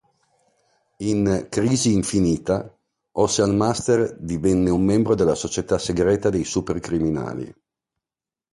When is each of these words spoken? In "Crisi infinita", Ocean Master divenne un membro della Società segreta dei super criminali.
In 1.03 1.45
"Crisi 1.47 1.93
infinita", 1.93 2.75
Ocean 3.17 3.55
Master 3.55 4.17
divenne 4.17 4.71
un 4.71 4.83
membro 4.83 5.13
della 5.13 5.35
Società 5.35 5.77
segreta 5.77 6.31
dei 6.31 6.43
super 6.43 6.79
criminali. 6.79 7.53